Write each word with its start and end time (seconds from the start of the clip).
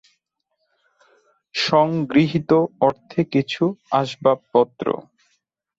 সংগৃহীত 1.55 2.51
অর্থে 2.81 3.21
কিছু 3.25 3.63
আসবাবপত্র। 3.91 4.85